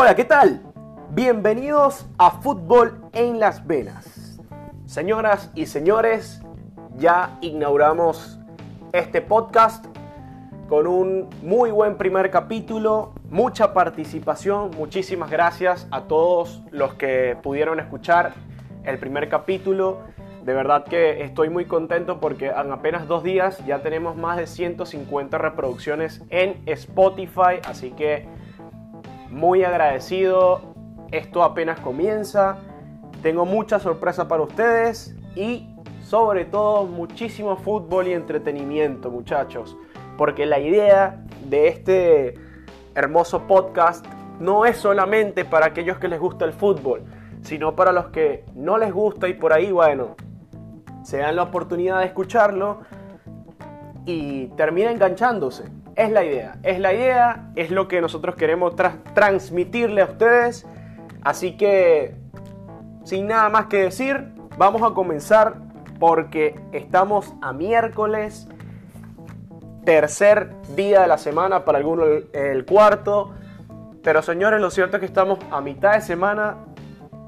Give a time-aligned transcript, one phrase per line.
[0.00, 0.62] Hola, ¿qué tal?
[1.10, 4.38] Bienvenidos a Fútbol en las Venas.
[4.86, 6.40] Señoras y señores,
[6.94, 8.38] ya inauguramos
[8.92, 9.84] este podcast
[10.68, 17.80] con un muy buen primer capítulo, mucha participación, muchísimas gracias a todos los que pudieron
[17.80, 18.34] escuchar
[18.84, 20.02] el primer capítulo.
[20.44, 24.46] De verdad que estoy muy contento porque en apenas dos días ya tenemos más de
[24.46, 28.37] 150 reproducciones en Spotify, así que
[29.30, 30.74] muy agradecido.
[31.10, 32.58] Esto apenas comienza.
[33.22, 35.68] Tengo mucha sorpresa para ustedes y
[36.02, 39.76] sobre todo muchísimo fútbol y entretenimiento, muchachos.
[40.16, 42.34] Porque la idea de este
[42.94, 44.04] hermoso podcast
[44.40, 47.04] no es solamente para aquellos que les gusta el fútbol,
[47.42, 50.16] sino para los que no les gusta y por ahí, bueno,
[51.02, 52.80] se dan la oportunidad de escucharlo
[54.04, 55.64] y termina enganchándose.
[55.98, 58.76] Es la idea, es la idea, es lo que nosotros queremos
[59.14, 60.64] transmitirle a ustedes.
[61.22, 62.14] Así que,
[63.02, 65.56] sin nada más que decir, vamos a comenzar
[65.98, 68.46] porque estamos a miércoles,
[69.84, 73.34] tercer día de la semana, para algunos el cuarto.
[74.04, 76.58] Pero señores, lo cierto es que estamos a mitad de semana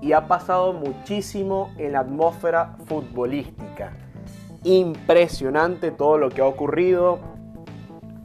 [0.01, 3.91] y ha pasado muchísimo en la atmósfera futbolística.
[4.63, 7.30] Impresionante todo lo que ha ocurrido.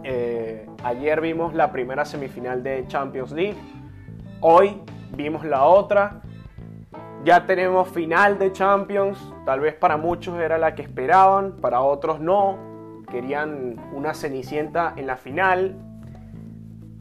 [0.07, 3.57] Eh, ayer vimos la primera semifinal de Champions League.
[4.39, 4.79] Hoy
[5.17, 6.21] vimos la otra.
[7.23, 9.17] Ya tenemos final de Champions.
[9.47, 13.03] Tal vez para muchos era la que esperaban, para otros no.
[13.09, 15.75] Querían una cenicienta en la final.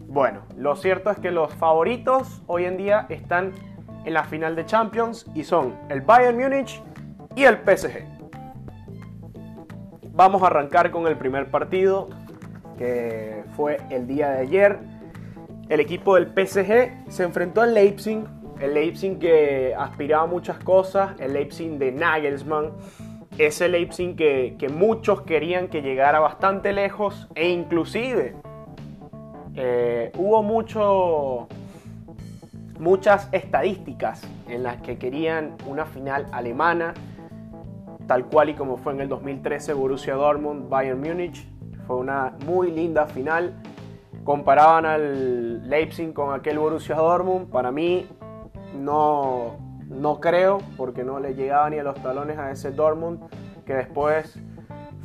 [0.07, 3.53] Bueno, lo cierto es que los favoritos hoy en día están
[4.07, 6.83] en la final de Champions y son el Bayern Múnich
[7.37, 8.03] y el PSG.
[10.13, 12.09] Vamos a arrancar con el primer partido
[12.77, 14.79] que fue el día de ayer.
[15.69, 18.25] El equipo del PSG se enfrentó al Leipzig,
[18.61, 22.73] el Leipzig que aspiraba a muchas cosas, el Leipzig de Nagelsmann,
[23.39, 28.35] ese Leipzig que, que muchos querían que llegara bastante lejos e inclusive
[29.57, 31.49] eh, hubo mucho
[32.79, 36.93] muchas estadísticas en las que querían una final alemana,
[38.09, 41.47] tal cual y como fue en el 2013 Borussia Dortmund, Bayern Múnich.
[41.87, 43.55] Fue una muy linda final.
[44.25, 47.51] Comparaban al Leipzig con aquel Borussia Dortmund.
[47.51, 48.07] Para mí
[48.75, 49.57] no,
[49.89, 53.21] no creo, porque no le llegaba ni a los talones a ese Dortmund,
[53.65, 54.39] que después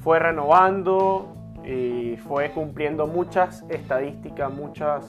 [0.03, 1.34] fue renovando
[1.66, 5.06] y fue cumpliendo muchas estadísticas, muchas...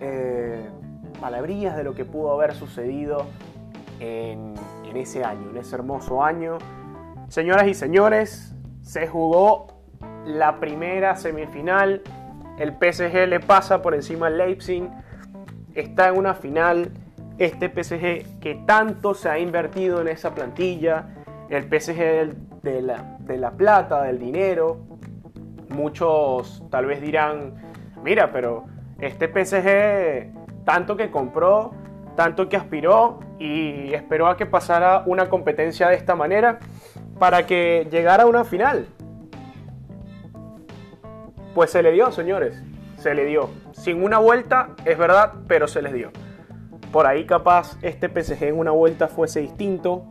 [0.00, 0.68] Eh,
[1.22, 3.26] palabrillas de lo que pudo haber sucedido
[4.00, 4.54] en,
[4.92, 6.58] ese año, en ese hermoso año.
[7.28, 9.68] Señoras y señores, se jugó
[10.26, 12.02] la primera semifinal.
[12.58, 14.88] El PSG le pasa por encima al Leipzig.
[15.74, 16.90] Está en una final.
[17.38, 21.06] Este PSG que tanto se ha invertido en esa plantilla.
[21.48, 24.78] El PSG de la, de la plata, del dinero.
[25.68, 27.54] Muchos tal vez dirán,
[28.02, 28.64] mira, pero
[28.98, 30.32] este PSG
[30.64, 31.72] tanto que compró,
[32.16, 36.58] tanto que aspiró y esperó a que pasara una competencia de esta manera
[37.18, 38.86] para que llegara a una final.
[41.54, 42.62] Pues se le dio, señores,
[42.96, 43.50] se le dio.
[43.72, 46.10] Sin una vuelta, es verdad, pero se les dio.
[46.90, 50.02] Por ahí capaz este PSG en una vuelta fuese distinto,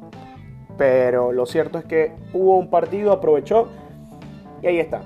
[0.78, 3.70] pero lo cierto es que hubo un partido, aprovechó
[4.62, 5.02] y ahí está.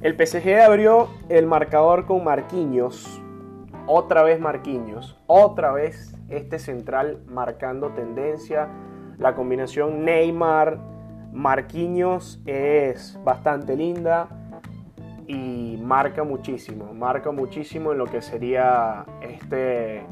[0.00, 3.20] El PSG abrió el marcador con Marquinhos,
[3.88, 8.68] otra vez Marquinhos, otra vez este central marcando tendencia.
[9.18, 10.78] La combinación Neymar,
[11.32, 14.37] Marquinhos es bastante linda
[15.28, 20.02] y marca muchísimo, marca muchísimo en lo que sería este,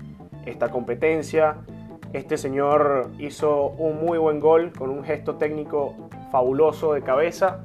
[0.44, 1.56] esta competencia.
[2.12, 5.94] Este señor hizo un muy buen gol con un gesto técnico
[6.30, 7.64] fabuloso de cabeza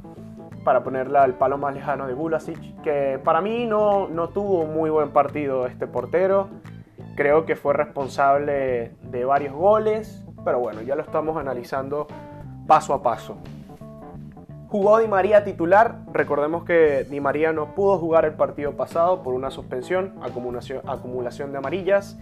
[0.63, 4.73] para ponerla al palo más lejano de Bulasic, que para mí no, no tuvo un
[4.73, 6.47] muy buen partido este portero.
[7.17, 12.07] Creo que fue responsable de varios goles, pero bueno, ya lo estamos analizando
[12.65, 13.37] paso a paso.
[14.71, 19.33] Jugó Di María titular, recordemos que Di María no pudo jugar el partido pasado por
[19.33, 22.17] una suspensión, acumulación, de amarillas.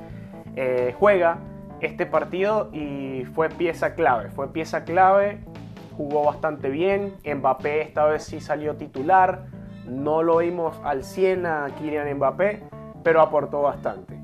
[0.55, 1.37] Eh, juega
[1.79, 5.39] este partido y fue pieza clave, fue pieza clave
[5.99, 7.17] jugó bastante bien.
[7.25, 9.47] Mbappé esta vez sí salió titular.
[9.85, 12.63] No lo vimos al 100 a Kylian Mbappé,
[13.03, 14.17] pero aportó bastante.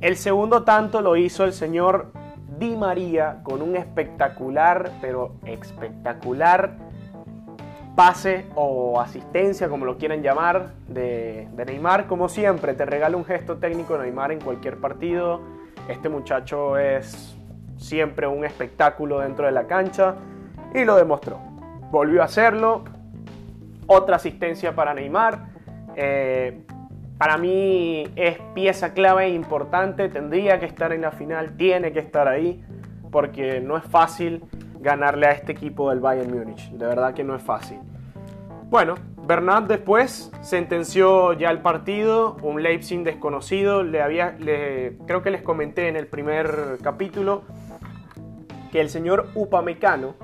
[0.00, 2.10] El segundo tanto lo hizo el señor
[2.58, 6.87] Di María con un espectacular, pero espectacular
[7.98, 12.06] pase o asistencia, como lo quieran llamar, de, Neymar.
[12.06, 15.40] Como siempre, te regala un gesto técnico Neymar en cualquier partido.
[15.88, 17.36] Este muchacho es
[17.76, 20.14] siempre un espectáculo dentro de la cancha
[20.72, 21.40] y lo demostró.
[21.90, 22.84] Volvió a hacerlo.
[23.88, 25.48] Otra asistencia para Neymar.
[25.96, 26.62] Eh,
[27.18, 30.08] para mí es pieza clave e importante.
[30.08, 32.62] Tendría que estar en la final, tiene que estar ahí,
[33.10, 34.44] porque no es fácil
[34.78, 36.70] ganarle a este equipo del Bayern Múnich.
[36.70, 37.80] De verdad que no es fácil.
[38.70, 43.82] Bueno, Bernat después sentenció ya el partido, un Leipzig desconocido.
[43.82, 47.44] Le había, creo que les comenté en el primer capítulo
[48.70, 50.16] que el señor Upamecano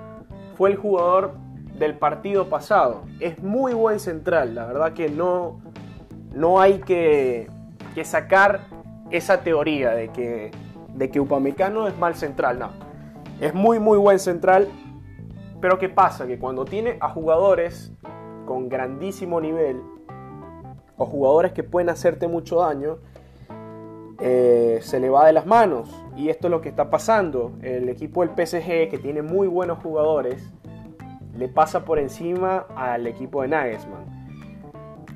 [0.59, 1.37] fue el jugador
[1.79, 3.05] del partido pasado.
[3.19, 5.63] Es muy buen central, la verdad que no,
[6.35, 7.49] no hay que,
[8.03, 8.67] sacar
[9.11, 10.51] esa teoría de que,
[10.89, 12.73] de que Upamecano es mal central, no.
[13.41, 14.69] Es muy muy buen central,
[15.63, 16.27] pero ¿qué pasa?
[16.27, 17.95] Que cuando tiene a jugadores
[18.45, 19.83] con grandísimo nivel
[20.97, 22.99] o jugadores que pueden hacerte mucho daño,
[24.21, 25.91] eh, se le va de las manos.
[26.17, 27.53] Y esto es lo que está pasando.
[27.63, 30.53] El equipo del PSG, que tiene muy buenos jugadores,
[31.37, 34.05] le pasa por encima al equipo de Nagelsmann.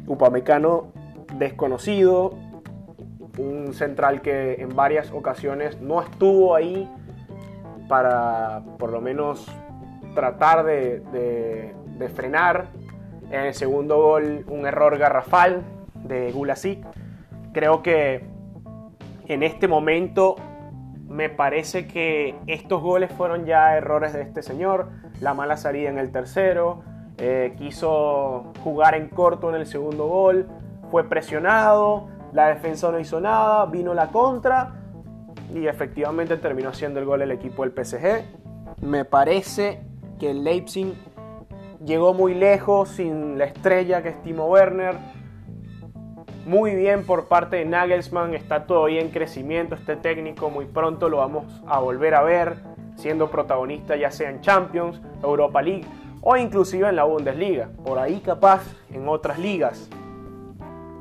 [0.06, 0.92] Upamecano
[1.38, 2.34] desconocido,
[3.38, 6.90] un central que en varias ocasiones no estuvo ahí
[7.88, 9.46] para por lo menos
[10.14, 11.74] tratar de,
[12.14, 12.68] frenar.
[13.30, 15.62] En el segundo gol un error garrafal
[15.94, 16.84] de Gulasic.
[17.52, 18.24] Creo que
[19.26, 20.36] en este momento
[21.08, 24.88] me parece que estos goles fueron ya errores de este señor.
[25.20, 26.82] La mala salida en el tercero.
[27.18, 30.46] Eh, quiso jugar en corto en el segundo gol.
[30.90, 32.08] Fue presionado.
[32.32, 33.66] La defensa no hizo nada.
[33.66, 34.74] Vino la contra.
[35.54, 38.24] Y efectivamente terminó haciendo el gol el equipo del PSG.
[38.82, 39.80] Me parece
[40.18, 40.94] que el Leipzig
[41.84, 44.96] llegó muy lejos sin la estrella que es Timo Werner.
[46.46, 51.18] Muy bien por parte de Nagelsmann, está todavía en crecimiento este técnico, muy pronto lo
[51.18, 52.56] vamos a volver a ver
[52.96, 55.86] siendo protagonista ya sea en Champions, Europa League
[56.20, 59.88] o inclusive en la Bundesliga, por ahí capaz en otras ligas.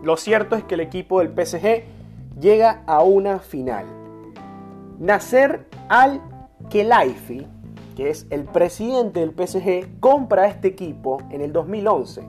[0.03, 1.83] Lo cierto es que el equipo del PSG
[2.39, 3.85] llega a una final.
[4.99, 7.47] Nasser Al-Khelaifi
[7.97, 12.21] que es el presidente del PSG, compra este equipo en el 2011.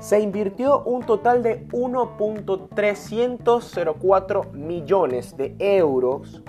[0.00, 6.42] Se invirtió un total de 1.304 millones de euros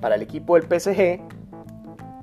[0.00, 1.20] para el equipo del PSG.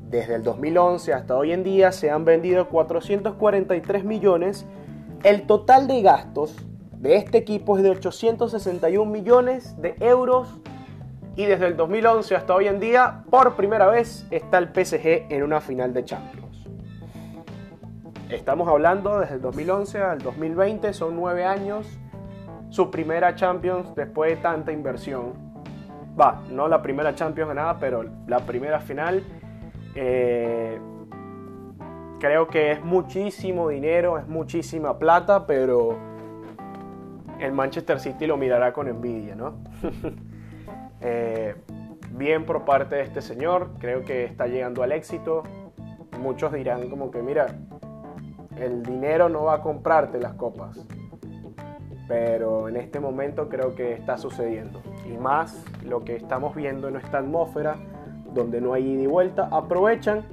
[0.10, 4.66] Desde el 2011 hasta hoy en día se han vendido 443 millones.
[5.24, 6.58] El total de gastos
[7.00, 10.60] de este equipo es de 861 millones de euros
[11.36, 15.44] y desde el 2011 hasta hoy en día, por primera vez, está el PSG en
[15.44, 16.68] una final de Champions.
[18.30, 21.88] Estamos hablando desde el 2011 al 2020, son nueve años,
[22.70, 25.34] su primera Champions después de tanta inversión.
[26.20, 29.24] Va, no la primera Champions de nada, pero la primera final.
[29.96, 30.80] Eh,
[32.20, 35.98] creo que es muchísimo dinero, es muchísima plata, pero
[37.40, 39.56] el Manchester City lo mirará con envidia, ¿no?
[41.04, 41.56] Eh,
[42.12, 45.44] bien por parte de este señor, creo que está llegando al éxito.
[46.20, 47.48] Muchos dirán como que, mira,
[48.58, 50.88] el dinero no va a comprarte las copas.
[52.08, 54.82] Pero en este momento creo que está sucediendo.
[55.06, 57.76] Y más lo que estamos viendo en esta atmósfera,
[58.34, 60.24] donde no hay ida y vuelta, aprovechan,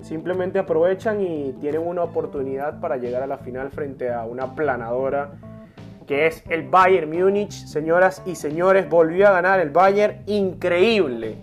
[0.00, 5.32] simplemente aprovechan y tienen una oportunidad para llegar a la final frente a una planadora
[6.06, 7.52] que es el Bayern Múnich.
[7.52, 10.22] Señoras y señores, volvió a ganar el Bayern.
[10.26, 11.36] Increíble.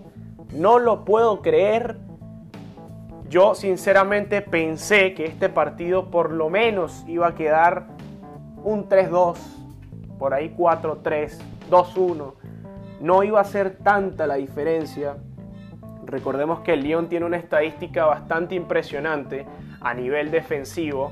[0.52, 1.96] No lo puedo creer.
[3.28, 7.86] Yo sinceramente pensé que este partido por lo menos iba a quedar
[8.62, 9.36] un 3-2,
[10.18, 11.38] por ahí 4-3,
[11.70, 12.34] 2-1.
[13.00, 15.16] No iba a ser tanta la diferencia.
[16.04, 19.46] Recordemos que el Lyon tiene una estadística bastante impresionante
[19.80, 21.10] a nivel defensivo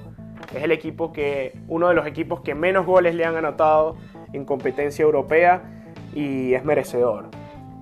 [0.54, 3.96] es el equipo que, uno de los equipos que menos goles le han anotado
[4.32, 5.62] en competencia europea
[6.14, 7.26] y es merecedor.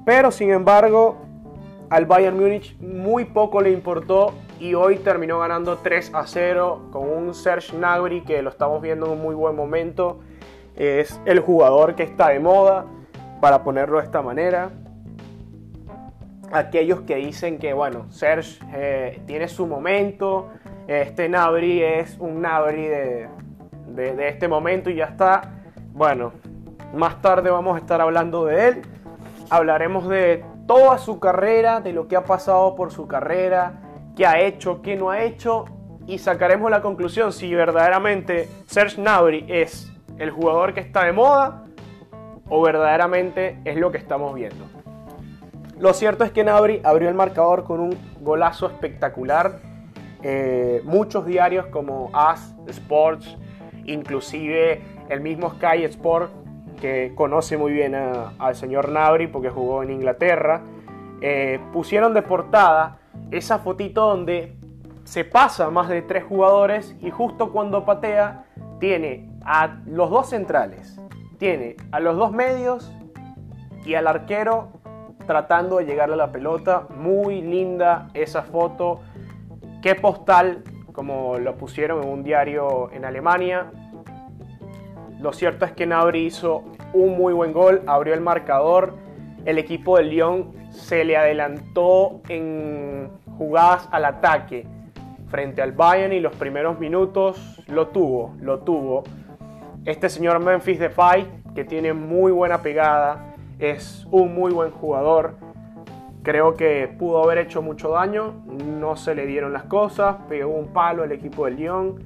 [0.04, 1.18] Pero sin embargo,
[1.90, 7.08] al Bayern Múnich muy poco le importó y hoy terminó ganando 3 a 0 con
[7.08, 10.20] un Serge Gnabry que lo estamos viendo en un muy buen momento.
[10.76, 12.86] Es el jugador que está de moda,
[13.40, 14.70] para ponerlo de esta manera.
[16.50, 20.50] Aquellos que dicen que, bueno, Serge eh, tiene su momento,
[20.88, 23.28] este Nabri es un Nabri de,
[24.26, 25.42] este momento y ya está.
[25.92, 26.32] Bueno,
[26.94, 28.82] más tarde vamos a estar hablando de él.
[29.50, 33.80] Hablaremos de toda su carrera, de lo que ha pasado por su carrera,
[34.16, 35.66] qué ha hecho, qué no ha hecho.
[36.06, 41.64] y sacaremos la conclusión si verdaderamente Serge Gnabry es el jugador que está de moda
[42.48, 44.64] o verdaderamente es lo que estamos viendo.
[45.78, 49.67] Lo cierto es que Gnabry abrió el marcador con un golazo espectacular.
[50.22, 53.36] Eh, muchos diarios como As Sports,
[53.84, 56.32] inclusive el mismo Sky Sport,
[56.80, 60.62] que conoce muy bien al señor Gnabry porque jugó en Inglaterra,
[61.20, 62.98] eh, pusieron de portada
[63.30, 64.56] esa fotito donde
[65.04, 68.44] se pasa más de tres jugadores y justo cuando patea
[68.78, 71.00] tiene a los dos centrales,
[71.38, 72.92] tiene a los dos medios
[73.84, 74.68] y al arquero
[75.26, 76.86] tratando de llegarle a la pelota.
[76.96, 79.00] Muy linda esa foto.
[79.82, 83.70] Qué postal, como lo pusieron en un diario en Alemania.
[85.20, 88.96] Lo cierto es que Nabri hizo un muy buen gol, abrió el marcador.
[89.44, 94.66] El equipo del Lyon se le adelantó en jugadas al ataque
[95.28, 99.04] frente al Bayern y los primeros minutos lo tuvo, lo tuvo.
[99.84, 105.36] Este señor Memphis Depay, que tiene muy buena pegada, es un muy buen jugador.
[106.22, 110.72] Creo que pudo haber hecho mucho daño, no se le dieron las cosas, pegó un
[110.72, 112.04] palo el equipo del Lyon.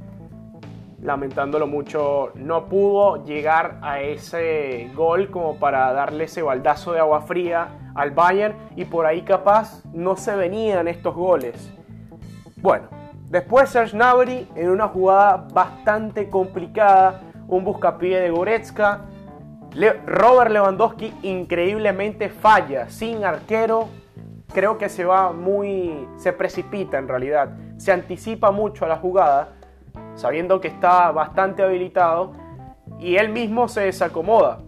[1.01, 7.23] Lamentándolo mucho, no pudo llegar a ese gol como para darle ese baldazo de agua
[7.23, 11.73] fría al Bayern y por ahí capaz no se venían estos goles.
[12.57, 12.85] Bueno,
[13.29, 19.01] después Serge Gnabry en una jugada bastante complicada, un buscapié de Goretzka,
[20.07, 23.89] Robert Lewandowski increíblemente falla, sin arquero,
[24.53, 29.55] creo que se va muy, se precipita en realidad, se anticipa mucho a la jugada,
[30.15, 32.33] sabiendo que está bastante habilitado
[32.99, 34.61] y él mismo se desacomoda,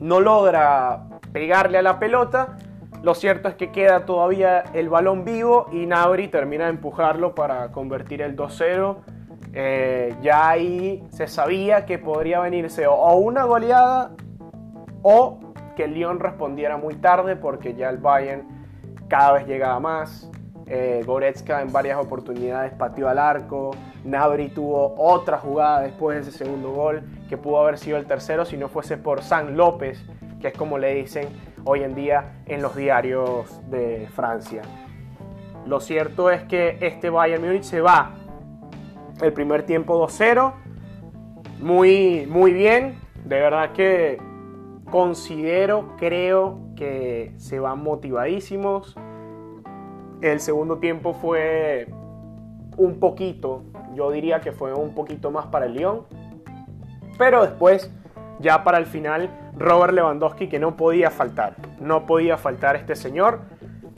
[0.00, 2.56] no logra pegarle a la pelota.
[3.02, 7.70] Lo cierto es que queda todavía el balón vivo y Nabri termina de empujarlo para
[7.70, 8.96] convertir el 2-0.
[9.54, 14.10] Eh, ya ahí se sabía que podría venirse o una goleada
[15.02, 15.38] o
[15.76, 18.57] que el Lyon respondiera muy tarde porque ya el Bayern
[19.08, 20.30] cada vez llegaba más.
[20.66, 23.70] Eh, Goretzka en varias oportunidades pateó al arco.
[24.04, 28.44] Nabri tuvo otra jugada después de ese segundo gol que pudo haber sido el tercero
[28.44, 30.04] si no fuese por San López
[30.40, 31.28] que es como le dicen
[31.64, 34.62] hoy en día en los diarios de Francia.
[35.66, 38.12] Lo cierto es que este Bayern Múnich se va
[39.20, 40.52] el primer tiempo 2-0.
[41.60, 42.98] Muy, muy bien.
[43.24, 44.18] De verdad que
[44.90, 48.96] considero, creo que se van motivadísimos.
[50.22, 51.88] El segundo tiempo fue
[52.76, 56.06] un poquito, yo diría que fue un poquito más para el Lyon.
[57.18, 57.90] Pero después
[58.38, 63.40] ya para el final Robert Lewandowski que no podía faltar, no podía faltar este señor.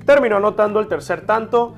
[0.07, 1.75] Terminó anotando el tercer tanto.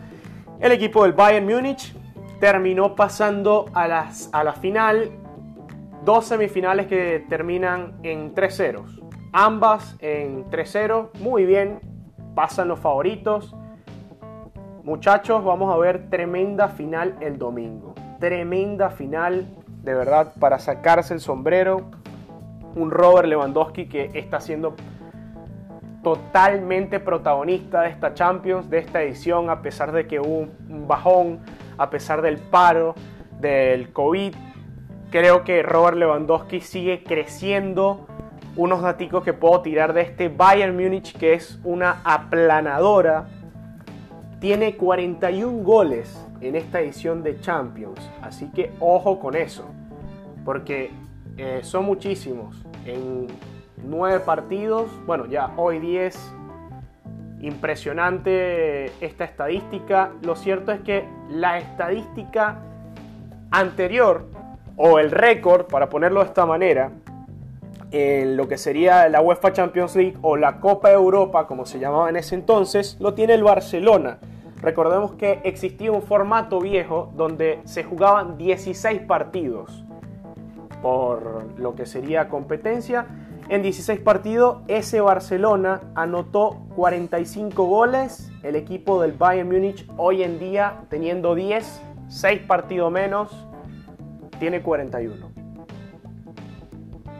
[0.61, 1.93] El equipo del Bayern Múnich
[2.39, 5.11] terminó pasando a, las, a la final
[6.05, 9.02] dos semifinales que terminan en 3 0
[9.33, 11.81] Ambas en 3-0, muy bien,
[12.35, 13.55] pasan los favoritos.
[14.85, 17.95] Muchachos, vamos a ver tremenda final el domingo.
[18.21, 19.47] Tremenda final,
[19.83, 21.91] de verdad, para sacarse el sombrero
[22.75, 24.75] un Robert Lewandowski que está siendo
[26.03, 31.41] totalmente protagonista de esta Champions, de esta edición, a pesar de que hubo un bajón,
[31.79, 32.95] a pesar del paro,
[33.41, 34.35] del COVID.
[35.11, 38.07] Creo que Robert Lewandowski sigue creciendo.
[38.55, 43.27] Unos datos que puedo tirar de este Bayern Múnich, que es una aplanadora.
[44.41, 47.99] Tiene 41 goles en esta edición de Champions.
[48.21, 49.65] Así que ojo con eso.
[50.45, 50.91] Porque
[51.39, 52.63] eh, son muchísimos.
[52.85, 53.27] En
[53.83, 56.35] nueve partidos, bueno, ya hoy 10.
[57.41, 60.13] Impresionante esta estadística.
[60.23, 62.59] Lo cierto es que la estadística
[63.51, 64.27] anterior,
[64.77, 66.91] o el récord, para ponerlo de esta manera,
[67.93, 72.17] lo que sería la UEFA Champions League o la Copa Europa, como se llamaba en
[72.17, 74.19] ese entonces, lo tiene el Barcelona.
[74.63, 79.85] Recordemos que existía un formato viejo donde se jugaban 16 partidos
[80.83, 83.07] por lo que sería competencia.
[83.49, 88.31] En 16 partidos, ese Barcelona anotó 45 goles.
[88.43, 93.47] El equipo del Bayern Múnich hoy en día, teniendo 10, 6 partidos menos,
[94.39, 95.31] tiene 41.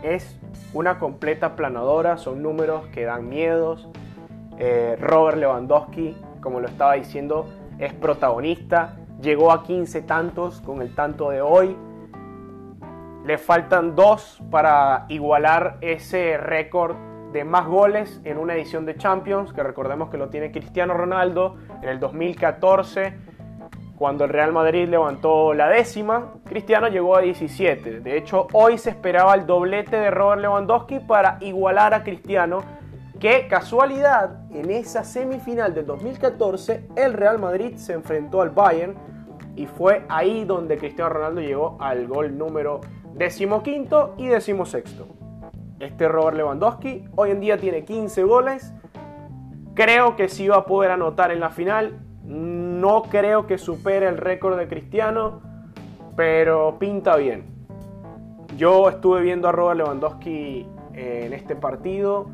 [0.03, 0.39] Es
[0.75, 3.89] una completa planadora, son números que dan miedos.
[4.59, 7.47] Eh, Robert Lewandowski, como lo estaba diciendo,
[7.79, 8.97] es protagonista.
[9.21, 11.77] Llegó a 15 tantos con el tanto de hoy.
[13.25, 16.97] Le faltan dos para igualar ese récord
[17.33, 21.57] de más goles en una edición de Champions, que recordemos que lo tiene Cristiano Ronaldo
[21.83, 23.15] en el 2014,
[24.03, 28.01] Cuando el Real Madrid levantó la décima, Cristiano llegó a 17.
[28.01, 32.65] De hecho, hoy se esperaba el doblete de Robert Lewandowski para igualar a Cristiano,
[33.21, 38.97] que casualidad, en esa semifinal del 2014, el Real Madrid se enfrentó al Bayern
[39.55, 42.81] y fue ahí donde Cristiano Ronaldo llegó al gol número
[43.15, 45.07] decimoquinto y decimosexto.
[45.79, 48.75] Este Robert Lewandowski hoy en día tiene 15 goles.
[49.75, 52.01] Creo que sí va a poder anotar en la final.
[52.33, 55.43] No creo que supere el récord de Cristiano,
[56.17, 57.45] pero pinta bien.
[58.57, 62.31] Yo estuve viendo a Robert Lewandowski en este partido,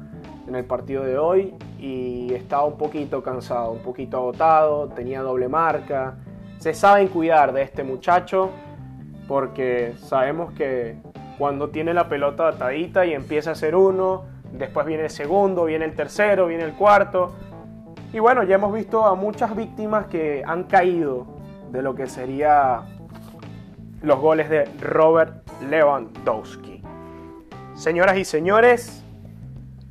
[0.47, 5.49] en el partido de hoy, y estaba un poquito cansado, un poquito agotado, tenía doble
[5.49, 6.15] marca.
[6.59, 8.51] Se saben cuidar de este muchacho
[9.27, 10.97] porque sabemos que
[11.39, 15.87] cuando tiene la pelota atadita y empieza a ser uno, después viene el segundo, viene
[15.87, 17.33] el tercero, viene el cuarto.
[18.13, 21.27] Y bueno, ya hemos visto a muchas víctimas que han caído
[21.71, 22.83] de lo que sería
[24.01, 26.83] los goles de Robert Lewandowski.
[27.75, 29.05] Señoras y señores,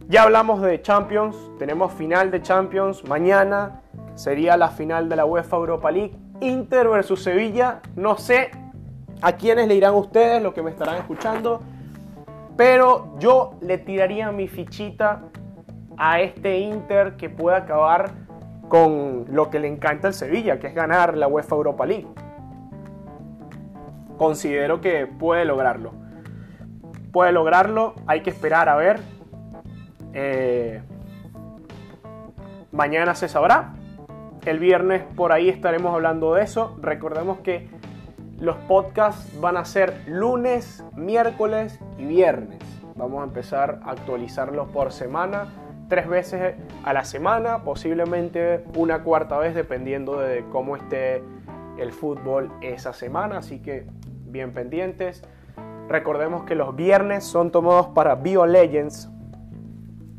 [0.08, 3.82] ya hablamos de Champions, tenemos final de Champions mañana,
[4.16, 8.50] sería la final de la UEFA Europa League, Inter versus Sevilla, no sé
[9.22, 11.62] a quiénes le irán ustedes, los que me estarán escuchando,
[12.56, 15.22] pero yo le tiraría mi fichita
[15.98, 18.12] a este Inter que puede acabar
[18.70, 22.08] con lo que le encanta al Sevilla, que es ganar la UEFA Europa League.
[24.18, 25.94] Considero que puede lograrlo.
[27.12, 29.00] Puede lograrlo, hay que esperar a ver.
[30.14, 30.82] Eh,
[32.72, 33.74] mañana se sabrá.
[34.46, 36.78] El viernes por ahí estaremos hablando de eso.
[36.82, 37.70] Recordemos que
[38.40, 42.60] los podcasts van a ser lunes, miércoles y viernes.
[42.96, 45.48] Vamos a empezar a actualizarlos por semana
[45.88, 51.24] tres veces a la semana, posiblemente una cuarta vez dependiendo de cómo esté
[51.78, 53.86] el fútbol esa semana, así que
[54.26, 55.24] bien pendientes.
[55.88, 59.10] Recordemos que los viernes son tomados para Bio Legends.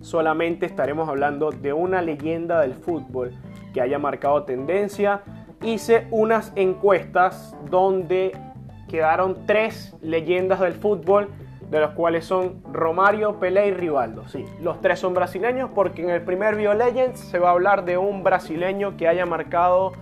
[0.01, 3.33] Solamente estaremos hablando de una leyenda del fútbol
[3.75, 5.23] que haya marcado tendencia.
[5.63, 8.33] Hice unas encuestas donde
[8.89, 11.29] quedaron tres leyendas del fútbol
[11.71, 14.27] de los cuales son Romario, Pelé y Rivaldo.
[14.29, 17.85] Sí, los tres son brasileños porque en el primer Bio Legends se va a hablar
[17.85, 19.93] de un brasileño que haya marcado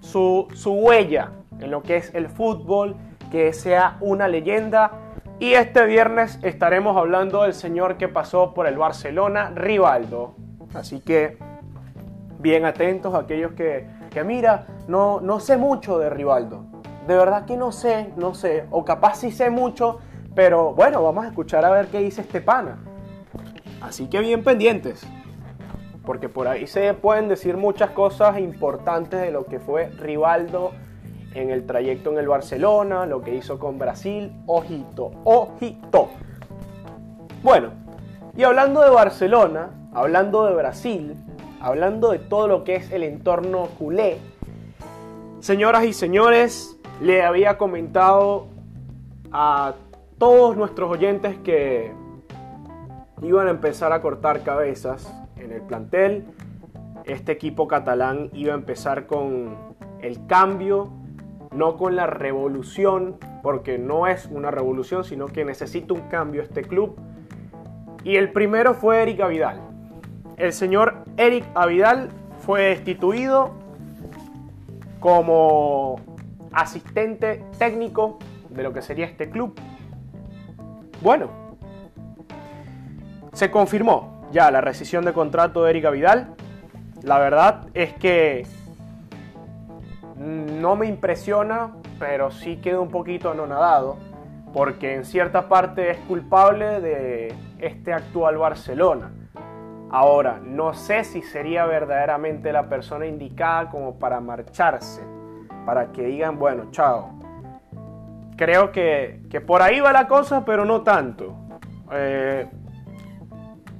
[0.00, 2.96] su, su huella en lo que es el fútbol,
[3.30, 4.92] que sea una leyenda.
[5.38, 10.34] Y este viernes estaremos hablando del señor que pasó por el Barcelona, Rivaldo.
[10.74, 11.38] Así que
[12.38, 16.64] bien atentos a aquellos que, que mira, no, no sé mucho de Rivaldo.
[17.06, 18.66] De verdad que no sé, no sé.
[18.70, 19.98] O capaz sí sé mucho,
[20.34, 22.78] pero bueno, vamos a escuchar a ver qué dice este pana.
[23.80, 25.06] Así que bien pendientes.
[26.04, 30.72] Porque por ahí se pueden decir muchas cosas importantes de lo que fue Rivaldo
[31.34, 34.32] en el trayecto en el Barcelona, lo que hizo con Brasil.
[34.46, 36.08] Ojito, ojito.
[37.42, 37.70] Bueno,
[38.36, 41.16] y hablando de Barcelona, hablando de Brasil,
[41.60, 44.18] hablando de todo lo que es el entorno culé,
[45.40, 48.48] señoras y señores, le había comentado
[49.32, 49.74] a
[50.20, 51.94] todos nuestros oyentes que
[53.22, 56.26] iban a empezar a cortar cabezas en el plantel.
[57.06, 59.56] Este equipo catalán iba a empezar con
[60.02, 60.92] el cambio,
[61.52, 66.64] no con la revolución, porque no es una revolución, sino que necesita un cambio este
[66.64, 66.96] club.
[68.04, 69.58] Y el primero fue Eric Avidal.
[70.36, 73.52] El señor Eric Avidal fue destituido
[75.00, 75.96] como
[76.52, 78.18] asistente técnico
[78.50, 79.58] de lo que sería este club
[81.00, 81.28] bueno,
[83.32, 86.34] se confirmó ya la rescisión de contrato de Erika Vidal.
[87.02, 88.46] La verdad es que
[90.16, 93.96] no me impresiona, pero sí quedo un poquito anonadado,
[94.52, 99.12] porque en cierta parte es culpable de este actual Barcelona.
[99.90, 105.02] Ahora, no sé si sería verdaderamente la persona indicada como para marcharse,
[105.66, 107.19] para que digan, bueno, chao,
[108.40, 111.36] creo que, por ahí va la cosa, pero no tanto.
[111.92, 112.48] Eh,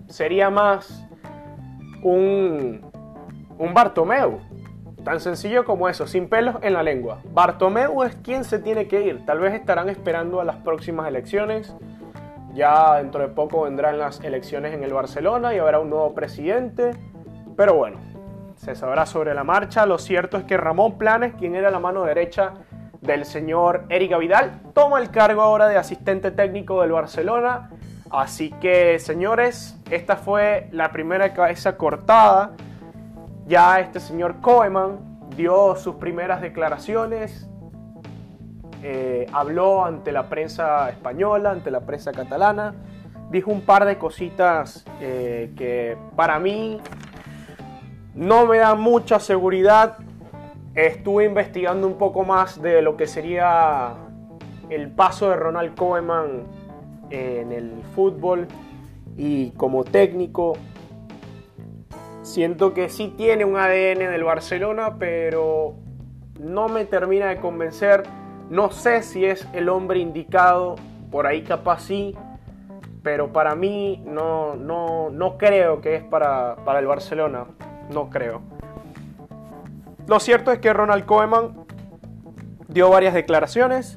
[0.06, 1.08] sería más
[2.02, 2.82] un,
[3.56, 4.38] un Bartomeu.
[5.02, 7.22] Tan sencillo como eso, sin pelos en la lengua.
[7.32, 9.24] Bartomeu es quien se tiene que ir.
[9.24, 11.74] Tal vez estarán esperando a las próximas elecciones.
[12.52, 16.90] Ya dentro de poco vendrán las elecciones en el Barcelona y habrá un nuevo presidente.
[17.56, 17.96] Pero bueno,
[18.56, 19.86] se sabrá sobre la marcha.
[19.86, 22.52] Lo cierto es que Ramón Planes, quien era la mano derecha
[23.00, 24.60] del señor Eric Vidal.
[24.74, 27.70] Toma el cargo ahora de asistente técnico del Barcelona.
[28.10, 32.52] Así que, señores, esta fue la primera cabeza cortada.
[33.46, 37.48] Ya este señor Koeman dio sus primeras declaraciones,
[38.82, 42.74] eh, habló ante la prensa española, ante la prensa catalana,
[43.30, 46.80] dijo un par de cositas eh, que para mí
[48.14, 49.98] no me da mucha seguridad.
[50.74, 53.94] Estuve investigando un poco más de lo que sería
[54.68, 56.44] el paso de Ronald Koeman
[57.10, 58.46] en el fútbol
[59.16, 60.52] y como técnico.
[62.22, 65.74] Siento que sí tiene un ADN del Barcelona, pero
[66.38, 68.04] no me termina de convencer.
[68.48, 70.76] No sé si es el hombre indicado,
[71.10, 72.14] por ahí capaz sí,
[73.02, 77.46] pero para mí no, no, no creo que es para, para el Barcelona.
[77.92, 78.59] No creo.
[80.10, 81.66] Lo cierto es que Ronald Koeman
[82.66, 83.96] dio varias declaraciones.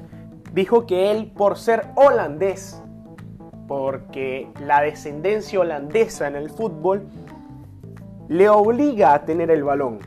[0.52, 2.80] Dijo que él, por ser holandés,
[3.66, 7.08] porque la descendencia holandesa en el fútbol
[8.28, 9.98] le obliga a tener el balón.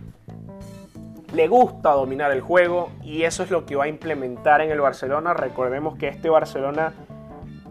[1.34, 4.80] Le gusta dominar el juego y eso es lo que va a implementar en el
[4.80, 5.34] Barcelona.
[5.34, 6.93] Recordemos que este Barcelona,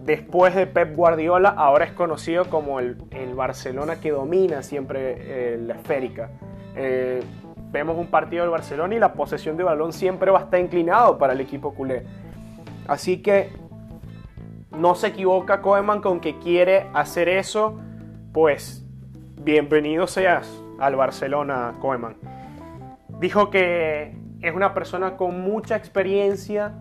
[0.05, 2.99] después de Pep Guardiola, ahora es conocido como el,
[3.35, 6.29] Barcelona que domina siempre eh, la esférica.
[6.75, 7.23] Eh,
[7.71, 11.19] vemos un partido del Barcelona y la posesión de balón siempre va a estar inclinado
[11.19, 12.05] para el equipo culé.
[12.89, 13.51] Así que
[14.71, 17.79] no se equivoca Koeman con que quiere hacer eso,
[18.33, 18.85] pues
[19.43, 22.17] bienvenido seas al Barcelona Koeman.
[23.21, 26.75] Dijo que es una persona con mucha experiencia,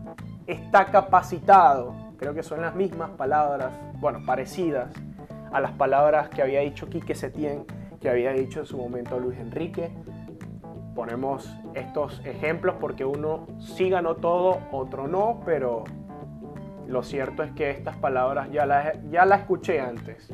[0.48, 4.90] está capacitado, creo que son las mismas palabras, bueno, parecidas
[5.52, 7.66] a las palabras que había dicho Quique Setién,
[8.02, 9.90] que había dicho en su momento Luis Enrique.
[10.96, 15.84] Ponemos estos ejemplos porque uno sí ganó todo, otro no, pero
[16.88, 20.32] lo cierto es que estas palabras ya las, ya escuché antes.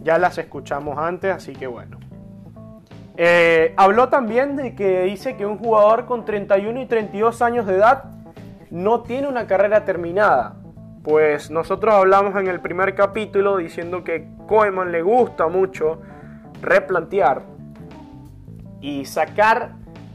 [0.00, 1.98] Ya las escuchamos antes, así que bueno.
[3.16, 7.74] Eh, habló también de que dice que un jugador con 31 y 32 años de
[7.74, 8.04] edad
[8.70, 10.56] no tiene una carrera terminada.
[11.02, 16.00] Pues nosotros hablamos en el primer capítulo diciendo que Koeman le gusta mucho
[16.62, 17.42] replantear
[18.82, 19.70] y sacar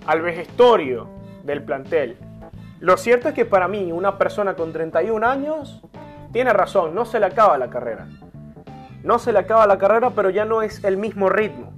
[0.06, 1.08] al vejestorio
[1.44, 2.18] del plantel.
[2.80, 5.82] Lo cierto es que para mí una persona con 31 años
[6.32, 8.08] tiene razón, no se le acaba la carrera.
[9.04, 11.72] No se le acaba la carrera, pero ya no es el mismo ritmo.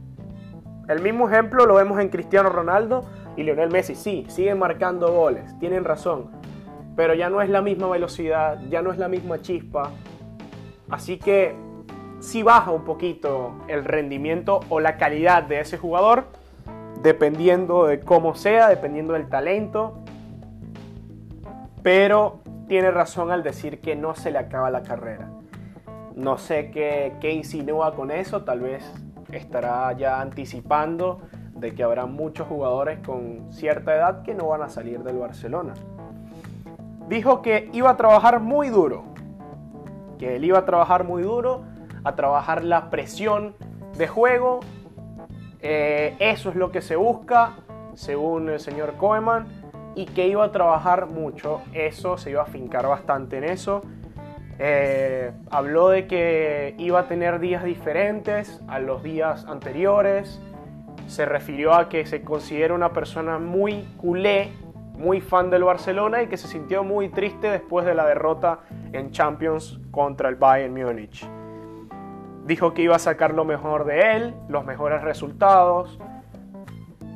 [0.87, 3.05] El mismo ejemplo lo vemos en Cristiano Ronaldo
[3.37, 3.93] y Lionel Messi.
[3.93, 6.31] Sí, siguen marcando goles, tienen razón.
[6.95, 9.91] Pero ya no es la misma velocidad, ya no es la misma chispa.
[10.89, 11.55] Así que
[12.19, 16.25] si baja un poquito el rendimiento o la calidad de ese jugador,
[17.01, 20.03] dependiendo de cómo sea, dependiendo del talento
[21.81, 25.29] pero tiene razón al decir que no se le acaba la carrera.
[26.15, 28.83] No sé qué, insinúa con eso, tal vez
[29.31, 31.21] estará ya anticipando
[31.53, 35.73] de que habrá muchos jugadores con cierta edad que no van a salir del Barcelona.
[37.07, 39.03] Dijo que iba a trabajar muy duro,
[40.17, 41.63] que él iba a trabajar muy duro,
[42.03, 43.55] a trabajar la presión
[43.97, 44.59] de juego.
[45.61, 47.57] Eh, eso es lo que se busca,
[47.93, 49.47] según el señor Koeman
[49.95, 51.61] y que iba a trabajar mucho.
[51.73, 53.81] Eso, se iba a fincar bastante en eso.
[54.57, 60.41] Eh, habló de que iba a tener días diferentes a los días anteriores.
[61.07, 64.51] Se refirió a que se considera una persona muy culé,
[64.97, 68.59] muy fan del Barcelona y que se sintió muy triste después de la derrota
[68.91, 71.38] en Champions contra el Bayern Múnich.
[72.49, 75.99] Dijo que iba a sacar lo mejor de él, los mejores resultados.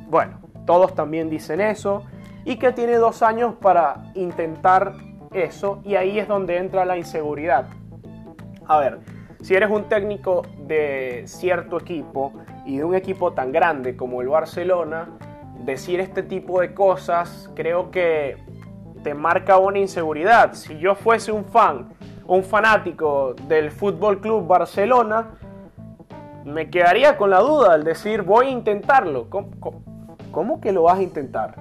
[0.08, 2.04] Bueno, todos también dicen eso
[2.44, 4.92] y que tiene dos años para intentar
[5.32, 7.66] eso y ahí es donde entra la inseguridad.
[8.68, 9.00] A ver,
[9.40, 12.32] si eres un técnico de cierto equipo
[12.64, 15.18] y de un equipo tan grande como el Barcelona,
[15.64, 18.36] decir este tipo de cosas creo que
[19.02, 20.52] te marca una inseguridad.
[20.52, 21.88] Si yo fuese un fan,
[22.26, 25.30] un fanático del Fútbol Club Barcelona,
[26.44, 29.28] me quedaría con la duda al decir voy a intentarlo.
[30.30, 31.54] cómo que lo vas a intentar?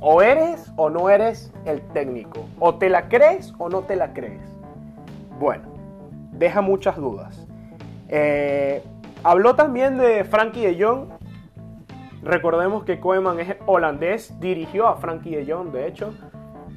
[0.00, 2.44] O eres o no eres el técnico.
[2.60, 4.42] O te la crees o no te la crees.
[5.38, 5.64] Bueno,
[6.32, 7.46] deja muchas dudas.
[8.08, 8.82] Eh,
[9.22, 11.08] habló también de Frankie de Jong.
[12.22, 16.14] Recordemos que Koeman es holandés, dirigió a Frankie de Jong, de hecho.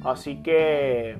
[0.04, 1.16] Así que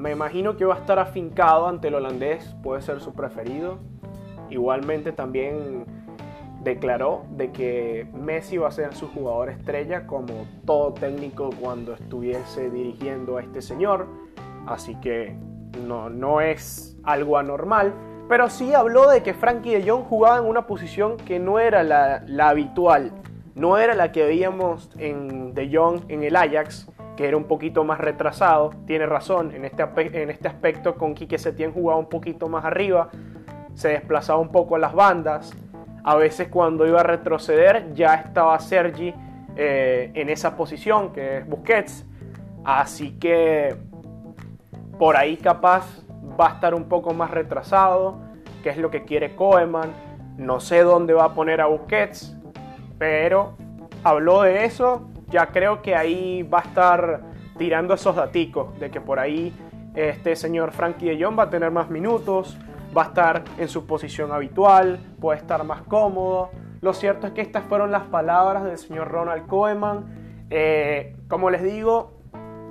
[0.00, 3.78] me imagino que va a estar afincado ante el holandés, puede ser su preferido.
[4.48, 5.84] Igualmente también
[6.62, 12.70] declaró de que Messi va a ser su jugador estrella como todo técnico cuando estuviese
[12.70, 14.06] dirigiendo a este señor.
[14.66, 15.36] Así que
[15.86, 17.92] no, no es algo anormal.
[18.28, 21.82] Pero sí habló de que Frankie de Jong jugaba en una posición que no era
[21.82, 23.12] la, habitual
[23.56, 26.88] no era la que veíamos en De Jong en el Ajax,
[27.20, 28.70] que era un poquito más retrasado.
[28.86, 29.84] Tiene razón, en este,
[30.22, 33.10] en este aspecto con Quique Setién jugaba un poquito más arriba,
[33.74, 35.52] se desplazaba un poco a las bandas.
[36.02, 39.12] A veces cuando iba a retroceder ya estaba Sergi
[39.54, 42.06] eh, en esa posición, que es Busquets.
[42.64, 43.76] Así que
[44.98, 46.02] por ahí capaz
[46.40, 48.16] va a estar un poco más retrasado,
[48.62, 49.92] que es lo que quiere Koeman.
[50.38, 52.34] No sé dónde va a poner a Busquets,
[52.96, 53.58] pero
[54.04, 55.10] habló de eso.
[55.30, 57.20] Ya creo que ahí va a estar
[57.56, 59.52] tirando esos daticos de que por ahí
[59.94, 62.56] este señor Frankie de Jong va a tener más minutos,
[62.96, 66.50] va a estar en su posición habitual, puede estar más cómodo.
[66.80, 70.46] Lo cierto es que estas fueron las palabras del señor Ronald Koeman.
[70.50, 72.20] Eh, como les digo,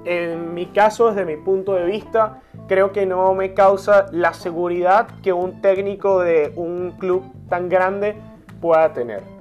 [0.05, 5.07] en mi caso, desde mi punto de vista, creo que no me causa la seguridad
[5.21, 8.15] que un técnico de un club tan grande
[8.59, 9.38] pueda tener.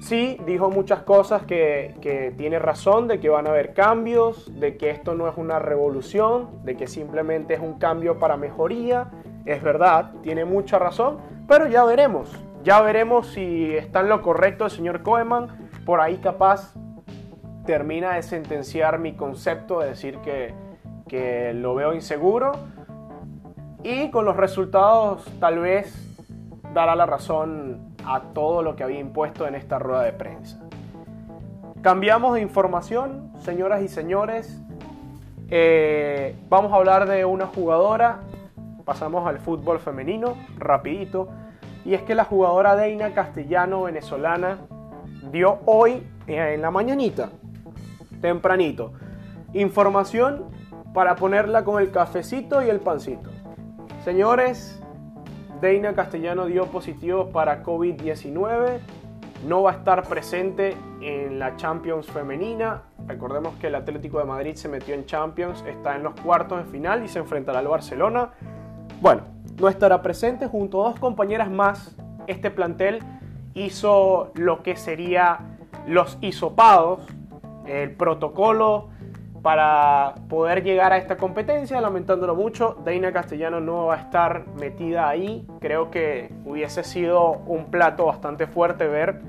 [0.00, 4.88] Sí, dijo muchas cosas que, tiene razón, de que van a haber cambios, de que
[4.88, 9.10] esto no es una revolución, de que simplemente es un cambio para mejoría.
[9.44, 12.34] Es verdad, tiene mucha razón, pero ya veremos.
[12.64, 15.68] Ya veremos si está en lo correcto el señor Koeman.
[15.84, 16.74] Por ahí capaz
[17.66, 20.54] termina de sentenciar mi concepto de decir que,
[21.08, 22.52] que lo veo inseguro.
[23.82, 25.94] Y con los resultados tal vez
[26.72, 30.58] dará la razón a todo lo que había impuesto en esta rueda de prensa.
[31.82, 34.60] Cambiamos de información, señoras y señores.
[35.48, 38.20] Eh, vamos a hablar de una jugadora.
[38.84, 41.28] Pasamos al fútbol femenino, rapidito.
[41.84, 44.58] Y es que la jugadora Deina Castellano, venezolana,
[45.32, 47.30] dio hoy en la mañanita,
[48.20, 48.92] tempranito,
[49.52, 50.44] información
[50.92, 53.30] para ponerla con el cafecito y el pancito.
[54.04, 54.79] Señores,
[55.60, 58.78] Deina Castellano dio positivo para COVID-19.
[59.46, 62.82] No va a estar presente en la Champions femenina.
[63.06, 66.70] Recordemos que el Atlético de Madrid se metió en Champions, está en los cuartos de
[66.70, 68.30] final y se enfrentará al Barcelona.
[69.02, 69.22] Bueno,
[69.60, 71.94] no estará presente junto a dos compañeras más.
[72.26, 73.00] Este plantel
[73.52, 75.40] hizo lo que sería
[75.86, 77.00] los hisopados,
[77.66, 78.88] el protocolo
[79.42, 85.08] para poder llegar a esta competencia, lamentándolo mucho, Deina Castellano no va a estar metida
[85.08, 85.46] ahí.
[85.60, 89.22] Creo que hubiese sido un plato bastante fuerte ver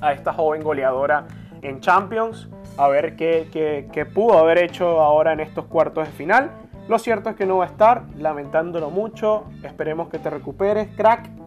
[0.00, 1.26] a esta joven goleadora
[1.62, 3.48] en Champions, a ver qué,
[3.92, 6.50] qué pudo haber hecho ahora en estos cuartos de final.
[6.88, 9.44] Lo cierto es que no va a estar, lamentándolo mucho.
[9.62, 11.37] Esperemos que te recuperes, crack.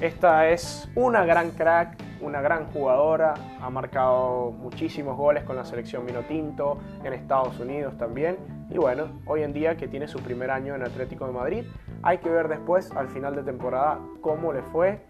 [0.00, 6.04] Esta es una gran crack, una gran jugadora, ha marcado muchísimos goles con la selección
[6.04, 8.36] Minotinto en Estados Unidos también.
[8.70, 11.64] Y bueno, hoy en día que tiene su primer año en Atlético de Madrid,
[12.02, 15.00] hay que ver después, al final de temporada, cómo le fue,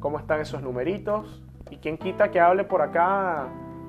[0.00, 1.42] cómo están esos numeritos.
[1.70, 3.48] Y quién quita que hable por acá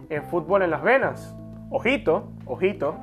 [0.10, 1.36] en fútbol en las venas.
[1.70, 2.96] Ojito, ojito.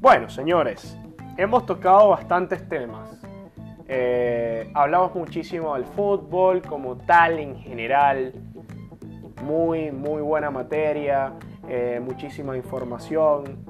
[0.00, 0.98] Bueno, señores,
[1.36, 3.23] hemos tocado bastantes temas.
[3.86, 8.32] Eh, hablamos muchísimo del fútbol como tal en general.
[9.42, 11.34] Muy, muy buena materia,
[11.68, 13.64] eh, muchísima información.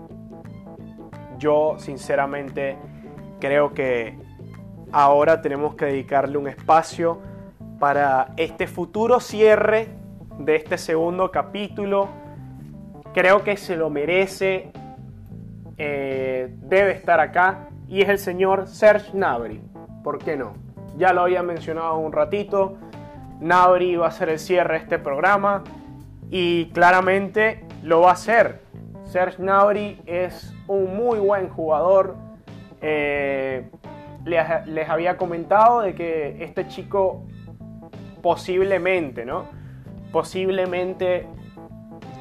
[1.39, 2.77] Yo sinceramente
[3.41, 4.17] creo que
[4.93, 7.19] ahora tenemos que dedicarle un espacio
[7.81, 9.89] para este futuro cierre
[10.39, 12.09] de este segundo capítulo.
[13.13, 14.71] Creo que se lo merece,
[15.77, 19.74] eh, debe estar acá y es el señor Serge Nabri.
[20.05, 20.53] ¿Por qué no?
[20.97, 22.77] Ya lo había mencionado un ratito,
[23.41, 25.65] Nabri va a ser el cierre de este programa
[26.31, 28.63] y claramente lo va a hacer.
[29.05, 32.17] Serge Nabri es un muy buen jugador.
[32.81, 33.69] Eh,
[34.25, 37.23] les, les, había comentado de que este chico
[38.23, 39.45] posiblemente, ¿no?
[40.13, 41.27] Posiblemente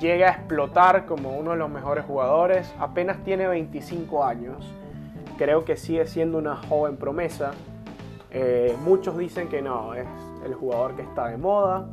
[0.02, 2.74] llegue a explotar como uno de los mejores jugadores.
[2.80, 4.74] Apenas tiene 25 años.
[5.38, 7.52] Creo que sigue siendo una joven promesa.
[8.36, 10.08] Eh, muchos dicen que no, es
[10.44, 11.88] el jugador que está de moda,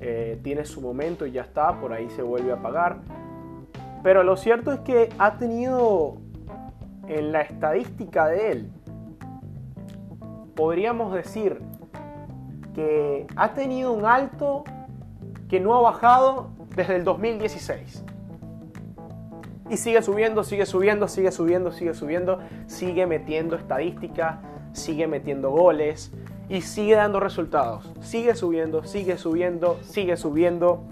[0.00, 2.98] eh, tiene su momento y ya está, por ahí se vuelve a pagar.
[4.04, 6.18] Pero lo cierto es que ha tenido
[7.08, 8.72] en la estadística de él,
[10.54, 11.60] podríamos decir
[12.72, 14.62] que ha tenido un alto
[15.48, 18.04] que no ha bajado desde el 2016.
[19.68, 24.38] Y sigue subiendo, sigue subiendo, sigue subiendo, sigue subiendo, sigue metiendo estadísticas,
[24.72, 26.12] sigue metiendo goles
[26.48, 27.92] y sigue dando resultados.
[28.00, 30.82] Sigue subiendo, sigue subiendo, sigue subiendo.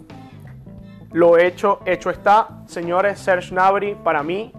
[1.11, 2.63] Lo hecho, hecho está.
[2.67, 4.53] Señores, Serge Nabri, para mí,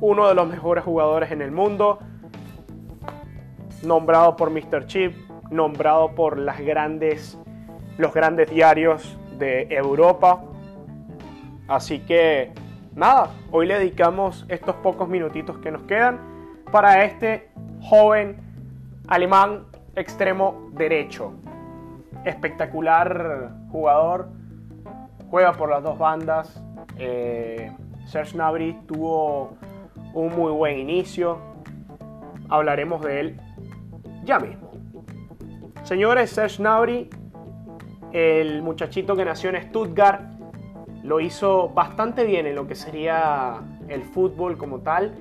[0.00, 1.98] uno de los mejores jugadores en el mundo.
[3.82, 4.86] Nombrado por Mr.
[4.86, 5.14] Chip,
[5.50, 7.38] nombrado por las grandes,
[7.98, 10.44] los grandes diarios de Europa.
[11.68, 12.52] Así que
[12.94, 16.20] nada, hoy le dedicamos estos pocos minutitos que nos quedan
[16.70, 18.41] para este joven
[19.12, 21.34] alemán extremo derecho.
[22.24, 24.30] Espectacular jugador,
[25.30, 26.62] juega por las dos bandas.
[26.96, 27.70] Eh,
[28.06, 29.58] Serge Gnabry tuvo
[30.14, 31.38] un muy buen inicio.
[32.48, 33.40] Hablaremos de él
[34.24, 34.70] ya mismo.
[35.82, 37.10] Señores, Serge Gnabry,
[38.12, 40.22] el muchachito que nació en Stuttgart,
[41.02, 45.12] lo hizo bastante bien en lo que sería el fútbol como tal.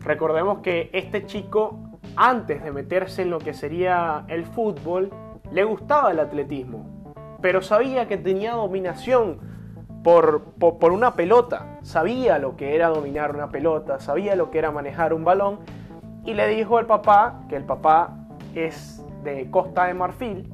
[0.00, 1.83] Recordemos que este chico,
[2.16, 5.10] antes de meterse en lo que sería el fútbol,
[5.50, 9.38] le gustaba el atletismo, pero sabía que tenía dominación
[10.02, 14.70] por, por, una pelota, sabía lo que era dominar una pelota, sabía lo que era
[14.70, 15.60] manejar un balón,
[16.24, 20.52] y le dijo al papá, que el papá es de Costa de Marfil,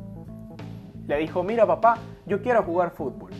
[1.06, 3.32] le dijo, mira papá, yo quiero jugar fútbol.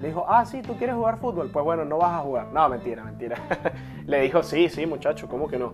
[0.00, 1.48] Le dijo, ah, sí, tú quieres jugar fútbol.
[1.50, 2.48] Pues bueno, no vas a jugar.
[2.52, 3.36] No, mentira, mentira.
[4.06, 5.72] le dijo, sí, sí, muchacho, ¿cómo que no?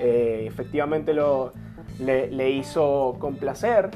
[0.00, 1.52] Eh, efectivamente lo,
[1.98, 3.90] le, hizo complacer.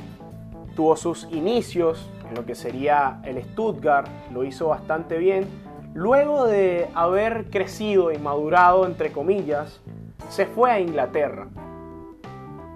[0.76, 4.08] Tuvo sus inicios en lo que sería el Stuttgart.
[4.32, 5.46] Lo hizo bastante bien.
[5.94, 9.80] Luego de haber crecido y madurado, entre comillas,
[10.28, 11.48] se fue a Inglaterra.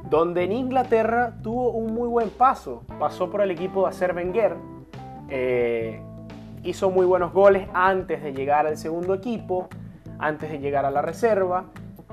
[0.08, 2.84] Donde en Inglaterra tuvo un muy buen paso.
[2.98, 4.56] Pasó por el equipo de Acer Wenger.
[5.28, 6.00] Eh,
[6.62, 9.68] hizo muy buenos goles antes de llegar al segundo equipo,
[10.18, 11.66] antes de llegar a la reserva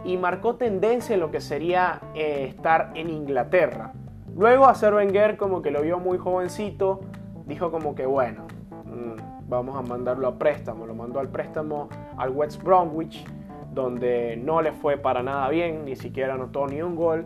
[0.05, 3.91] y marcó tendencia en lo que sería eh, estar en Inglaterra.
[4.35, 7.01] Luego a Wenger como que lo vio muy jovencito,
[7.45, 8.45] dijo como que bueno,
[8.85, 13.25] mm, vamos a mandarlo a préstamo, lo mandó al préstamo al West Bromwich,
[13.73, 17.25] donde no le fue para nada bien, ni siquiera anotó ni un gol.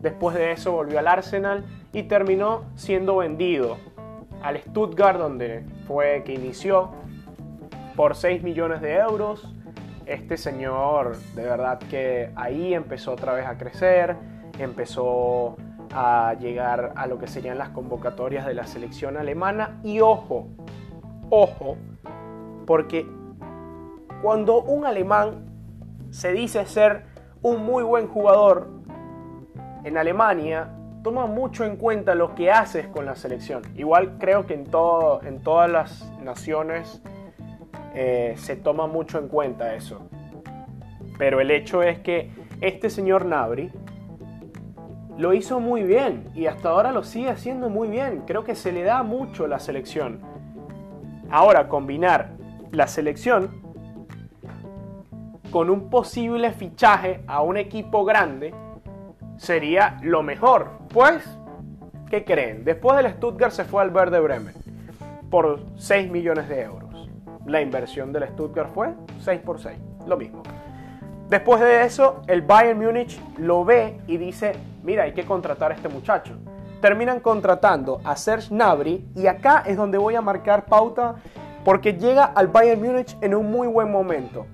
[0.00, 3.76] Después de eso volvió al Arsenal y terminó siendo vendido
[4.42, 6.90] al Stuttgart, donde fue que inició,
[7.96, 9.53] por 6 millones de euros.
[10.06, 14.16] Este señor, de verdad que ahí empezó otra vez a crecer,
[14.58, 15.56] empezó
[15.94, 19.80] a llegar a lo que serían las convocatorias de la selección alemana.
[19.82, 20.48] Y ojo,
[21.30, 21.76] ojo,
[22.66, 23.06] porque
[24.22, 25.46] cuando un alemán
[26.10, 27.04] se dice ser
[27.42, 28.68] un muy buen jugador
[29.84, 30.70] en Alemania,
[31.02, 33.62] toma mucho en cuenta lo que haces con la selección.
[33.76, 37.02] Igual creo que en, todo, en todas las naciones
[37.94, 40.08] eh, se toma mucho en cuenta eso.
[41.18, 42.30] Pero el hecho es que
[42.60, 43.70] este señor Nabri
[45.16, 48.22] lo hizo muy bien y hasta ahora lo sigue haciendo muy bien.
[48.26, 50.20] Creo que se le da mucho la selección.
[51.30, 52.30] Ahora, combinar
[52.72, 53.62] la selección
[55.50, 58.52] con un posible fichaje a un equipo grande
[59.36, 60.70] sería lo mejor.
[60.92, 61.24] Pues,
[62.10, 62.64] ¿qué creen?
[62.64, 64.54] Después del Stuttgart se fue al Verde Bremen
[65.30, 66.83] por 6 millones de euros.
[67.46, 70.42] La inversión del Stuttgart fue 6 por 6, lo mismo.
[71.28, 74.52] Después de eso, el Bayern Múnich lo ve y dice,
[74.82, 76.34] mira, hay que contratar a este muchacho.
[76.80, 81.16] Terminan contratando a Serge Gnabry y acá es donde voy a marcar pauta
[81.64, 84.46] porque llega al Bayern Múnich en un muy buen momento.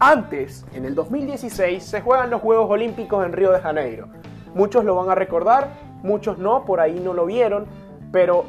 [0.00, 4.08] Antes, en el 2016, se juegan los Juegos Olímpicos en Río de Janeiro.
[4.54, 5.68] Muchos lo van a recordar,
[6.02, 7.66] muchos no, por ahí no lo vieron,
[8.12, 8.44] pero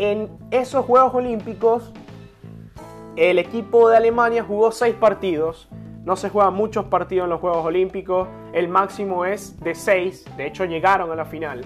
[0.00, 1.92] en esos Juegos Olímpicos
[3.16, 5.68] el equipo de Alemania jugó seis partidos.
[6.04, 10.46] No se juegan muchos partidos en los Juegos Olímpicos, el máximo es de seis, de
[10.46, 11.60] hecho llegaron a la final.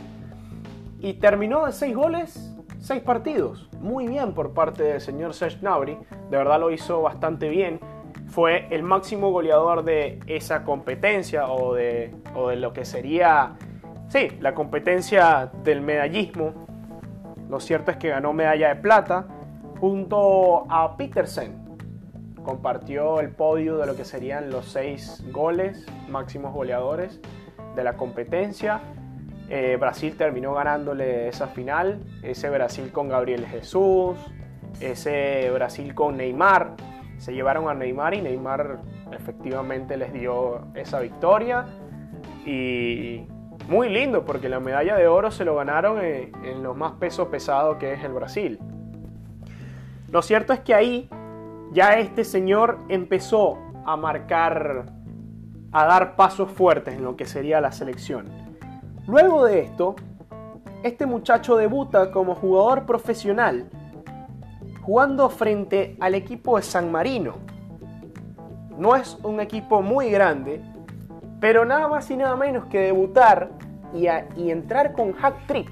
[0.99, 3.69] Y terminó de seis goles, seis partidos.
[3.81, 5.97] Muy bien por parte del señor Serge Gnabry,
[6.31, 7.79] de verdad lo hizo bastante bien
[8.35, 12.13] fue el máximo goleador de esa competencia o de,
[12.49, 13.55] de lo que sería,
[14.09, 16.64] sí, la competencia del medallismo.
[17.49, 19.27] Lo cierto es que ganó medalla de plata
[19.81, 21.63] junto a Petersen.
[22.43, 27.21] Compartió el podio de lo que serían los seis goles máximos goleadores
[27.75, 28.81] de la competencia.
[29.49, 32.01] Eh, Brasil terminó ganándole esa final.
[32.23, 34.17] Ese Brasil con Gabriel Jesús,
[34.81, 36.77] ese Brasil con Neymar,
[37.19, 38.81] se llevaron a Neymar y Neymar
[39.13, 41.67] efectivamente les dio esa victoria.
[42.47, 43.27] Y
[43.69, 47.79] muy lindo porque la medalla de oro se lo ganaron en, lo más peso pesado
[47.79, 48.59] que es el Brasil.
[50.11, 51.09] Lo cierto es que ahí
[51.73, 54.87] ya este señor empezó a marcar,
[55.73, 58.29] a dar pasos fuertes en lo que sería la selección.
[59.07, 59.97] Luego de esto,
[60.83, 63.69] este muchacho debuta como jugador profesional
[64.85, 67.37] jugando frente al equipo de San Marino.
[68.77, 70.61] No es un equipo muy grande,
[71.45, 73.51] pero nada más y nada menos que debutar
[73.93, 74.07] y,
[74.49, 75.71] entrar con hack trick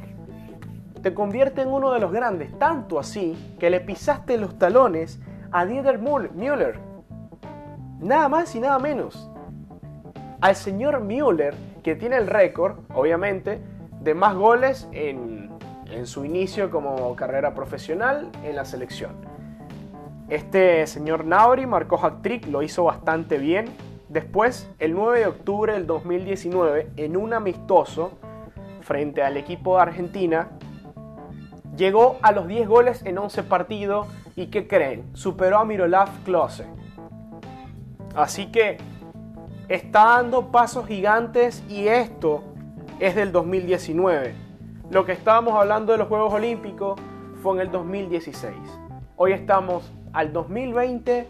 [1.00, 5.18] te convierte en uno de los grandes, tanto así que le pisaste los talones
[5.50, 6.78] a Dieter Müller.
[8.00, 9.30] Nada más y nada menos.
[10.42, 13.58] Al señor Müller, que tiene el récord, obviamente,
[13.98, 15.48] de más goles en,
[15.90, 19.12] en su inicio como carrera profesional en la selección.
[20.28, 23.70] Este señor Nauri marcó hat-trick, lo hizo bastante bien.
[24.12, 28.18] Después, el 9 de octubre del 2019, en un amistoso
[28.82, 30.50] frente al equipo de Argentina,
[31.78, 34.06] llegó a los 10 goles en 11 partidos
[34.36, 35.08] y ¿qué creen?
[35.14, 36.66] Superó a Mirolav Klose.
[38.14, 38.76] Así que
[39.68, 42.44] está dando pasos gigantes y esto
[43.00, 44.34] es del 2019.
[44.90, 47.00] Lo que estábamos hablando de los Juegos Olímpicos
[47.42, 48.54] fue en el 2016.
[49.16, 51.26] Hoy estamos al 2020,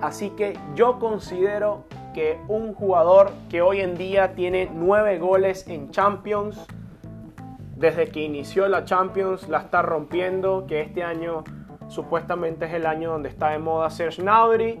[0.00, 1.84] así que yo considero
[2.14, 6.66] que un jugador que hoy en día tiene 9 goles en Champions,
[7.76, 11.44] desde que inició la Champions la está rompiendo, que este año
[11.88, 14.80] supuestamente es el año donde está de moda Serge Gnabry,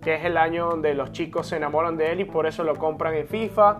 [0.00, 2.76] que es el año donde los chicos se enamoran de él y por eso lo
[2.76, 3.78] compran en FIFA.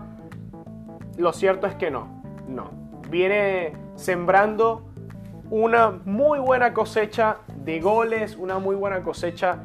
[1.17, 2.71] Lo cierto es que no, no.
[3.09, 4.87] Viene sembrando
[5.49, 9.59] una muy buena cosecha de goles, una muy buena cosecha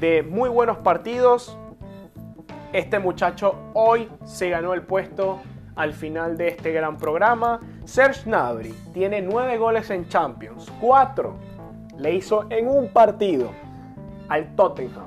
[0.00, 1.58] de muy buenos partidos.
[2.72, 5.40] Este muchacho hoy se ganó el puesto
[5.76, 7.60] al final de este gran programa.
[7.84, 11.52] Serge Gnabry tiene 9 goles en Champions, 4
[11.98, 13.50] le hizo en un partido
[14.28, 15.06] al Tottenham.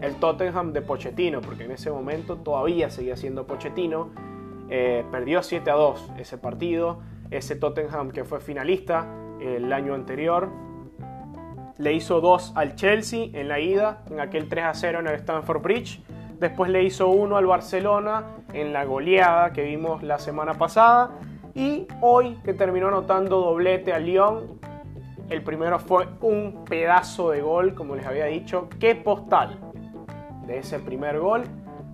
[0.00, 4.10] El Tottenham de Pochettino, porque en ese momento todavía seguía siendo Pochettino.
[4.68, 6.98] Eh, perdió 7 a 2 ese partido.
[7.30, 9.06] Ese Tottenham que fue finalista
[9.40, 10.50] el año anterior.
[11.78, 15.14] Le hizo 2 al Chelsea en la ida, en aquel 3 a 0 en el
[15.14, 16.02] Stamford Bridge.
[16.38, 21.12] Después le hizo 1 al Barcelona en la goleada que vimos la semana pasada.
[21.54, 24.60] Y hoy que terminó anotando doblete al Lyon.
[25.30, 28.68] El primero fue un pedazo de gol, como les había dicho.
[28.78, 29.58] ¡Qué postal!
[30.46, 31.44] De ese primer gol.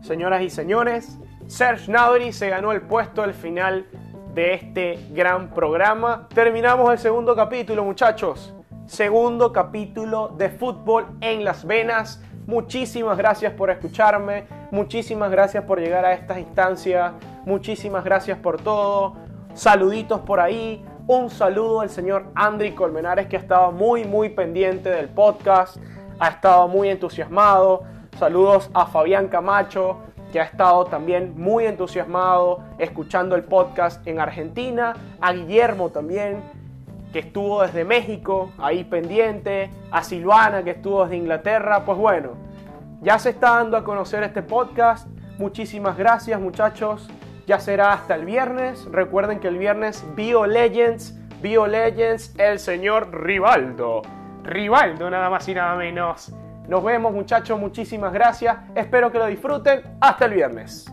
[0.03, 3.87] Señoras y señores, Serge Gnabry se ganó el puesto al final
[4.35, 6.27] de este gran programa.
[6.35, 8.53] Terminamos el segundo capítulo, muchachos.
[8.87, 12.21] Segundo capítulo de fútbol en las venas.
[12.47, 14.45] Muchísimas gracias por escucharme.
[14.71, 17.13] Muchísimas gracias por llegar a estas instancias.
[17.45, 19.15] Muchísimas gracias por todo.
[19.55, 20.85] Saluditos por ahí.
[21.07, 25.77] Un saludo al señor Andri Colmenares que ha estado muy muy pendiente del podcast.
[26.19, 27.85] Ha estado muy entusiasmado.
[28.19, 29.99] Saludos a Fabián Camacho
[30.33, 34.95] que ha estado también muy entusiasmado escuchando el podcast en Argentina.
[35.21, 36.43] A Guillermo también
[37.13, 41.85] que estuvo desde México, ahí pendiente, a Silvana, que estuvo desde Inglaterra.
[41.85, 42.31] Pues bueno,
[43.01, 45.07] ya se está dando a conocer este podcast.
[45.39, 47.09] Muchísimas gracias muchachos.
[47.47, 48.87] Ya será hasta el viernes.
[48.91, 54.03] Recuerden que el viernes Bio Legends, Bio Legends, el señor Rivaldo.
[54.45, 56.33] Rivaldo nada más y nada menos.
[56.69, 58.57] Nos vemos muchachos, muchísimas gracias.
[58.75, 59.83] Espero que lo disfruten.
[60.01, 60.93] Hasta el viernes.